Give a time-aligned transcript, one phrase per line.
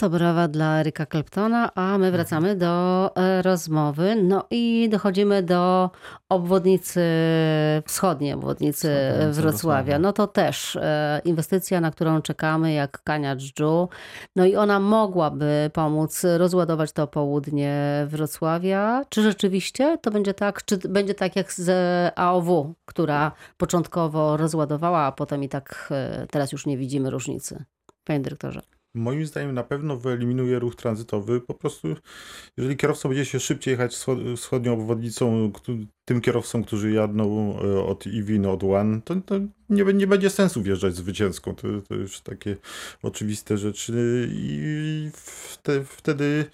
[0.00, 4.16] To brawa dla Eryka Claptona, a my wracamy do e, rozmowy.
[4.22, 5.90] No i dochodzimy do
[6.28, 7.00] obwodnicy
[7.86, 9.32] wschodniej, obwodnicy Wrocławia.
[9.32, 9.98] Wrocławia.
[9.98, 13.88] No to też e, inwestycja, na którą czekamy jak kania dżdżu.
[14.36, 19.04] No i ona mogłaby pomóc rozładować to południe Wrocławia.
[19.08, 20.64] Czy rzeczywiście to będzie tak?
[20.64, 21.70] Czy będzie tak jak z
[22.18, 27.64] AOW, która początkowo rozładowała, a potem i tak e, teraz już nie widzimy różnicy?
[28.04, 28.79] Panie dyrektorze.
[28.94, 31.40] Moim zdaniem na pewno wyeliminuje ruch tranzytowy.
[31.40, 31.88] Po prostu,
[32.56, 35.52] jeżeli kierowca będzie się szybciej jechać wschod- wschodnią obwodnicą,
[36.04, 39.34] tym kierowcom, którzy jadą e, od Iwin, od One, to, to
[39.68, 41.54] nie, nie będzie sensu wjeżdżać zwycięską.
[41.54, 42.56] To, to już takie
[43.02, 46.44] oczywiste rzeczy i wte, wtedy.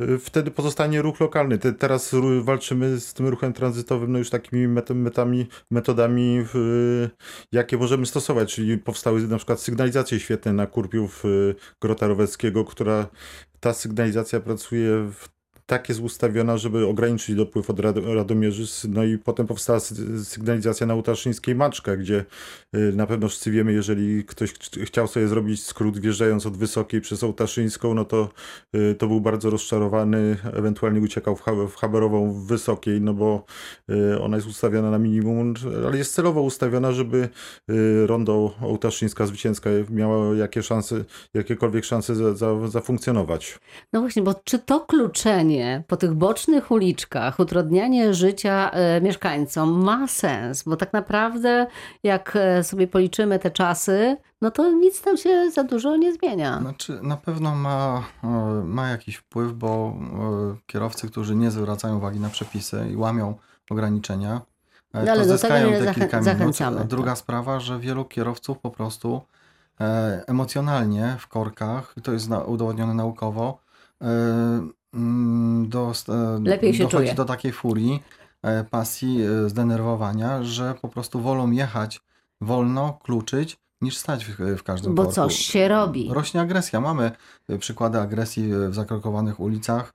[0.00, 1.58] E, Wtedy pozostanie ruch lokalny.
[1.58, 4.68] Te, teraz walczymy z tym ruchem tranzytowym no już takimi
[5.70, 7.08] metodami, w,
[7.52, 13.06] jakie możemy stosować, czyli powstały na przykład sygnalizacje świetne na Kurpiów y, Grota Roweckiego, która
[13.60, 15.33] ta sygnalizacja pracuje w
[15.66, 18.88] tak jest ustawiona, żeby ograniczyć dopływ od Rad- Radomierzy.
[18.88, 22.24] No i potem powstała sy- sygnalizacja na Utaszyńskiej Maczka, gdzie
[22.76, 27.00] y, na pewno wszyscy wiemy, jeżeli ktoś ch- chciał sobie zrobić skrót wjeżdżając od Wysokiej
[27.00, 28.28] przez Ołtaszyńską, no to,
[28.76, 33.44] y, to był bardzo rozczarowany, ewentualnie uciekał w, Ha- w Haberową w Wysokiej, no bo
[33.90, 35.54] y, ona jest ustawiona na minimum,
[35.86, 37.28] ale jest celowo ustawiona, żeby
[38.06, 41.04] rondo Ołtaszyńska Zwycięska miała jakie szanse,
[41.34, 43.58] jakiekolwiek szanse za, za, zafunkcjonować.
[43.92, 45.53] No właśnie, bo czy to kluczenie
[45.86, 50.62] po tych bocznych uliczkach, utrudnianie życia e, mieszkańcom ma sens?
[50.62, 51.66] Bo tak naprawdę,
[52.02, 56.58] jak e, sobie policzymy te czasy, no to nic tam się za dużo nie zmienia.
[56.60, 58.28] Znaczy, na pewno ma, e,
[58.64, 59.96] ma jakiś wpływ, bo
[60.66, 63.34] kierowcy, którzy nie zwracają uwagi na przepisy i łamią
[63.70, 64.40] ograniczenia,
[64.94, 66.24] No ale to do tego zyskają nie te kilka minut.
[66.24, 67.18] zachęcamy, druga tak.
[67.18, 69.20] sprawa, że wielu kierowców po prostu
[70.26, 73.58] emocjonalnie w korkach, i to jest udowodnione naukowo,
[75.64, 77.14] do, e, Lepiej się dochodzi czuje.
[77.14, 78.02] do takiej furii,
[78.42, 82.00] e, pasji, e, zdenerwowania, że po prostu wolą jechać
[82.40, 86.10] wolno, kluczyć, niż stać w, w każdym Bo coś się robi.
[86.12, 86.80] Rośnie agresja.
[86.80, 87.10] Mamy
[87.58, 89.92] przykłady agresji w zakrokowanych ulicach,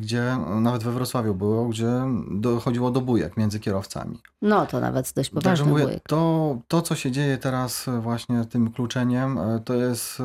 [0.00, 1.90] gdzie nawet we Wrocławiu było, gdzie
[2.30, 4.20] dochodziło do bujek między kierowcami.
[4.42, 6.02] No to nawet dość Także poważny mówię, wujek.
[6.08, 10.22] to, to, co się dzieje teraz y, właśnie tym kluczeniem, y, to jest,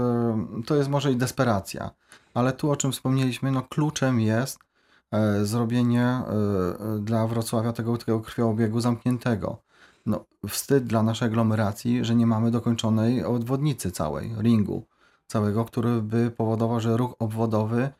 [0.66, 1.92] to jest może i desperacja.
[2.34, 4.60] Ale tu, o czym wspomnieliśmy, no kluczem jest
[5.12, 6.24] e, zrobienie e,
[6.96, 9.58] e, dla Wrocławia tego, tego krwioobiegu zamkniętego.
[10.06, 14.86] No, wstyd dla naszej aglomeracji, że nie mamy dokończonej obwodnicy całej, ringu
[15.28, 17.92] całego, który by powodował, że ruch obwodowy e,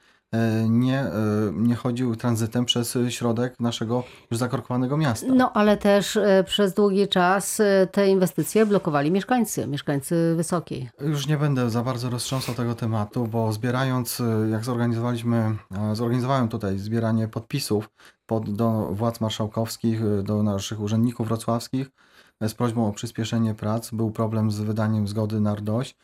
[0.70, 1.12] nie, e,
[1.54, 5.28] nie chodził tranzytem przez środek naszego już zakorkowanego miasta.
[5.30, 10.90] No ale też e, przez długi czas e, te inwestycje blokowali mieszkańcy, mieszkańcy Wysokiej.
[11.02, 14.22] Już nie będę za bardzo roztrząsał tego tematu, bo zbierając,
[14.52, 15.56] jak zorganizowaliśmy,
[15.94, 17.90] zorganizowałem tutaj zbieranie podpisów
[18.26, 21.90] pod, do władz marszałkowskich, do naszych urzędników wrocławskich
[22.42, 23.92] z prośbą o przyspieszenie prac.
[23.92, 25.96] Był problem z wydaniem zgody na RDOŚ,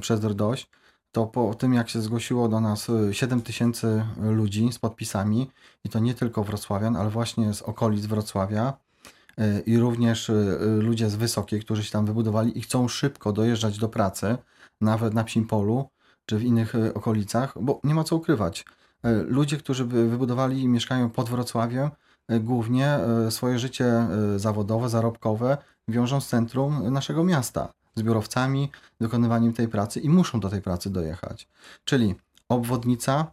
[0.00, 0.66] przez RDOŚ.
[1.12, 5.50] To po tym, jak się zgłosiło do nas y, 7 tysięcy ludzi z podpisami,
[5.84, 8.72] i to nie tylko wrocławian, ale właśnie z okolic Wrocławia,
[9.40, 13.32] y, i również y, y, ludzie z Wysokiej, którzy się tam wybudowali i chcą szybko
[13.32, 14.36] dojeżdżać do pracy,
[14.80, 15.88] nawet na Psim Polu
[16.26, 18.64] czy w innych y, okolicach, bo nie ma co ukrywać.
[19.06, 21.90] Y, Ludzie, którzy wybudowali i mieszkają pod Wrocławiem,
[22.32, 25.58] y, głównie y, swoje życie y, zawodowe, zarobkowe
[25.88, 28.70] wiążą z centrum naszego miasta, z biurowcami,
[29.00, 31.48] wykonywaniem tej pracy i muszą do tej pracy dojechać.
[31.84, 32.14] Czyli
[32.48, 33.26] obwodnica,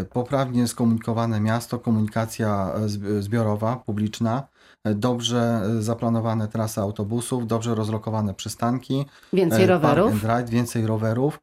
[0.00, 4.42] y, poprawnie skomunikowane miasto, komunikacja zbi- zbiorowa, publiczna,
[4.88, 10.22] y, dobrze zaplanowane trasy autobusów, dobrze rozlokowane przystanki, Więcej e, rowerów.
[10.22, 11.40] ride, więcej rowerów.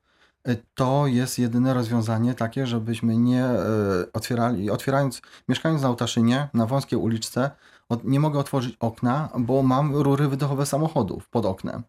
[0.48, 3.58] E, To jest jedyne rozwiązanie takie, żebyśmy nie e,
[4.14, 7.52] otwierali, otwierając, mieszkając na Ołtaszynie, na wąskiej uliczce,
[8.04, 11.84] nie mogę otworzyć okna, bo mam rury wydechowe samochodów pod oknem.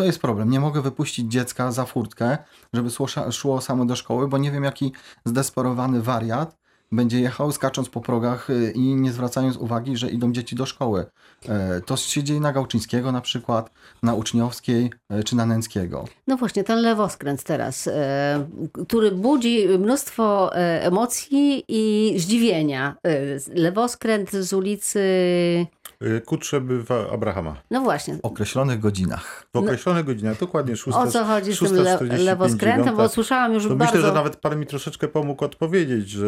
[0.00, 0.50] To jest problem.
[0.50, 2.38] Nie mogę wypuścić dziecka za furtkę,
[2.72, 4.92] żeby szło, szło samo do szkoły, bo nie wiem, jaki
[5.24, 6.56] zdesperowany wariat
[6.92, 11.06] będzie jechał skacząc po progach y, i nie zwracając uwagi, że idą dzieci do szkoły.
[11.48, 13.70] E, To się dzieje na Gałczyńskiego na przykład,
[14.02, 16.04] na Uczniowskiej e, czy na Nęckiego.
[16.26, 18.46] No właśnie, ten lewoskręt teraz, e,
[18.88, 22.96] który budzi mnóstwo emocji i zdziwienia.
[23.54, 25.00] Lewoskręt z ulicy
[26.04, 27.56] Y, Ku Trzebywa Abrahama.
[27.70, 28.14] No właśnie.
[28.14, 29.46] W określonych godzinach.
[29.54, 30.96] W określonych godzinach, dokładnie 6.
[30.96, 32.96] O co chodzi z tym le 6.45, lewoskrętem?
[32.96, 33.94] Bo słyszałam już To bardzo...
[33.94, 36.26] myślę, że nawet pan mi troszeczkę pomógł odpowiedzieć, że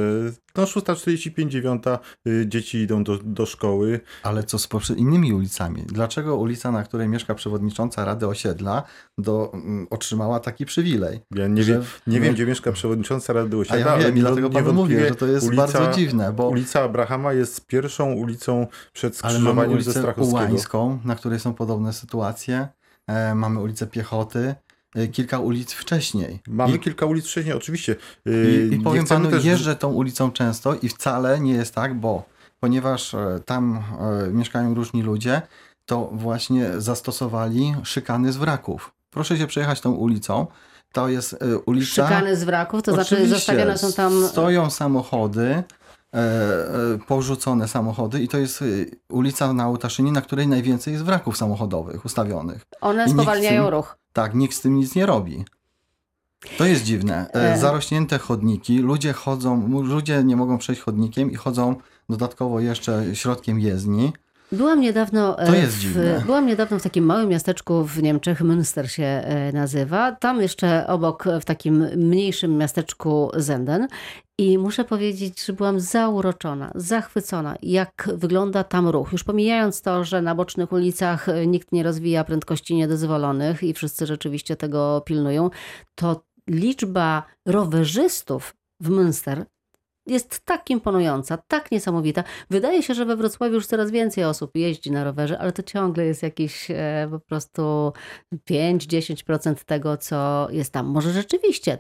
[0.56, 1.84] no 6.45, 9
[2.26, 4.00] y, dzieci idą do, do szkoły.
[4.22, 5.82] Ale co z innymi ulicami?
[5.86, 8.82] Dlaczego ulica, na której mieszka przewodnicząca Rady Osiedla,
[9.19, 11.20] do, mm, otrzymała taki przywilej?
[11.30, 14.16] Ja nie, Że wiem, nie wiem, gdzie mieszka przewodnicząca Rady A Osiedla, ja ale wiem,
[14.16, 18.12] i dlatego panu mówię, że to jest ulica, bardzo dziwne, bo Ulica Abrahama jest pierwszą
[18.12, 20.14] ulicą przed ale mamy ulicę.
[20.16, 22.68] Ułańską, na której są podobne sytuacje,
[23.06, 24.54] e, mamy ulicę Piechoty,
[24.94, 26.40] e, kilka ulic wcześniej.
[26.48, 27.96] Mamy I, kilka ulic wcześniej, oczywiście.
[28.26, 31.74] i, Yy, i nie powiem panu, też- jeżdżę tą ulicą często i wcale nie jest
[31.74, 32.24] tak, bo
[32.60, 33.82] ponieważ e, tam
[34.26, 35.42] e, mieszkają różni ludzie,
[35.86, 38.92] to właśnie zastosowali szykany z wraków.
[39.10, 40.46] Proszę się przejechać tą ulicą.
[40.92, 42.08] To jest e, ulica...
[42.08, 44.28] Szykany z wraków, to znaczy Oczywiście, zostawione są tam...
[44.28, 45.64] Stoją samochody, e, e,
[47.06, 48.64] porzucone samochody i to jest e,
[49.08, 52.62] ulica na Ołtaszynie, na której najwięcej jest wraków samochodowych ustawionych.
[52.80, 53.96] One spowalniają tym- ruch.
[54.12, 55.44] Tak, nikt z tym nic nie robi.
[56.58, 57.30] To jest dziwne.
[57.34, 57.58] E, E.
[57.58, 61.76] Zarośnięte chodniki, ludzie chodzą, ludzie nie mogą przejść chodnikiem i chodzą
[62.08, 64.12] dodatkowo jeszcze środkiem jezdni.
[64.52, 66.22] Byłam niedawno, e, To jest w, dziwne.
[66.26, 70.12] byłam niedawno w takim małym miasteczku w Niemczech, Münster się e, nazywa.
[70.12, 73.88] Tam jeszcze obok, w takim mniejszym miasteczku Zenden.
[74.38, 79.12] I muszę powiedzieć, że byłam zauroczona, zachwycona, jak wygląda tam ruch.
[79.12, 84.06] Już pomijając to, że na bocznych ulicach e, nikt nie rozwija prędkości niedozwolonych i wszyscy
[84.06, 85.50] rzeczywiście tego pilnują,
[85.94, 89.44] to liczba rowerzystów w Münster
[90.06, 92.25] jest tak imponująca, tak niesamowita.
[92.50, 96.04] Wydaje się, że we Wrocławiu już coraz więcej osób jeździ na rowerze, ale to ciągle
[96.04, 97.93] jest jakieś e, po prostu
[98.50, 100.87] 5-10% tego, co jest tam.
[100.87, 101.78] Może rzeczywiście,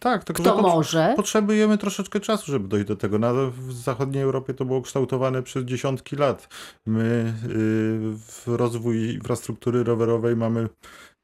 [0.00, 3.18] Tak, tylko kto może, potrzebujemy troszeczkę czasu, żeby dojść do tego.
[3.18, 6.48] Na, w zachodniej Europie to było kształtowane przez dziesiątki lat.
[6.86, 10.68] My y, w rozwój infrastruktury rowerowej mamy,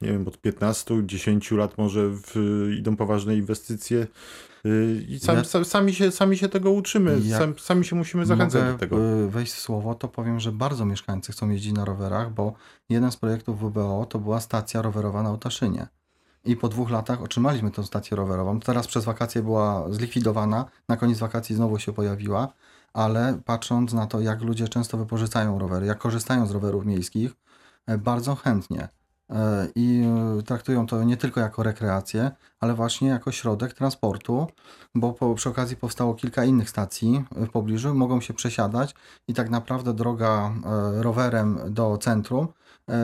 [0.01, 2.37] nie wiem, od 15-10 lat może w,
[2.79, 4.07] idą poważne inwestycje.
[4.67, 8.27] y, I sam, Ja- sam, sami, się, sami się tego uczymy, sam, sami się musimy
[8.27, 8.97] zachęcać Mogę do tego.
[9.25, 12.53] y, wejść w słowo, to powiem, że bardzo mieszkańcy chcą jeździć na rowerach, bo
[12.89, 15.87] jeden z projektów WBO to była stacja rowerowa na Otaszynie.
[16.45, 18.61] I po dwóch latach otrzymaliśmy tę stację rowerową.
[18.61, 22.49] Teraz przez wakacje była zlikwidowana, na koniec wakacji znowu się pojawiła,
[22.93, 27.33] ale patrząc na to, jak ludzie często wypożyczają rowery, jak korzystają z rowerów miejskich,
[27.87, 28.89] e, bardzo chętnie.
[29.31, 30.05] E, I
[30.39, 32.31] e, traktują to nie tylko jako rekreację,
[32.61, 34.47] ale właśnie jako środek transportu,
[34.95, 38.95] bo po, przy okazji powstało kilka innych stacji w pobliżu, mogą się przesiadać
[39.29, 40.53] i tak naprawdę droga
[40.93, 42.49] rowerem do centrum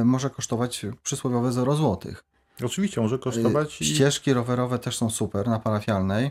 [0.05, 2.28] może kosztować przysłowiowe 0 złotych.
[2.65, 6.31] Oczywiście może kosztować Ścieżki rowerowe też są super na parafialnej.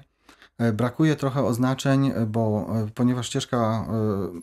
[0.58, 3.88] E, Brakuje trochę oznaczeń, e, bo e, ponieważ ścieżka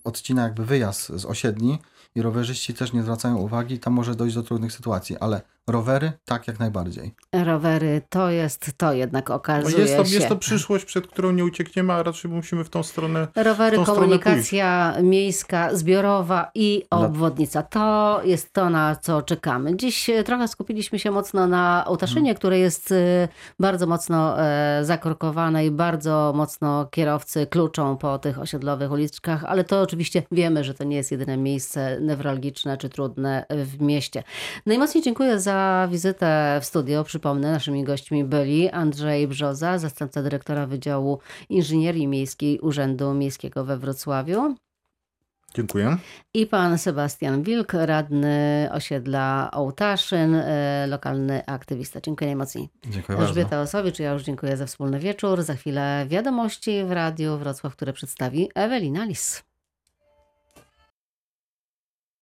[0.04, 1.78] odcina jakby wyjazd z osiedli
[2.14, 6.48] i rowerzyści też nie zwracają uwagi, tam może dojść do trudnych sytuacji, ale rowery tak
[6.48, 7.14] jak najbardziej.
[7.44, 10.14] rowery to jest to jednak no okazuje jest, to, się.
[10.14, 13.82] jest to przyszłość, przed którą nie uciekniemy, a raczej musimy w tą stronę Rowery, tą
[13.82, 17.62] stronę komunikacja miejska, zbiorowa i Dla- obwodnica.
[17.62, 19.76] To jest to, na co czekamy.
[19.76, 22.36] Dziś e, trochę skupiliśmy się mocno na Ołtaszynie, Mhm.
[22.36, 23.28] które jest e,
[23.60, 29.80] bardzo mocno e, zakorkowane i bardzo mocno kierowcy kluczą po tych osiedlowych uliczkach, ale to
[29.80, 34.22] oczywiście wiemy, że to nie jest jedyne miejsce newralgiczne czy trudne w mieście.
[34.66, 35.53] Najmocniej dziękuję za
[35.90, 37.04] wizytę w studio.
[37.04, 41.18] Przypomnę, naszymi gośćmi byli Andrzej Brzoza, zastępca dyrektora Wydziału
[41.48, 44.56] Inżynierii Miejskiej Urzędu Miejskiego we Wrocławiu
[45.54, 45.96] Dziękuję.
[46.34, 52.00] i pan Sebastian Wilk, radny osiedla Ołtaszyn, e, lokalny aktywista.
[52.00, 52.68] Dziękuję najmocniej.
[52.84, 53.22] Dziękuję bardzo.
[53.24, 55.42] Elżbieta Osowicz, ja już dziękuję za wspólny wieczór.
[55.42, 59.42] Za chwilę wiadomości w Radiu Wrocław, które przedstawi Ewelina Lis.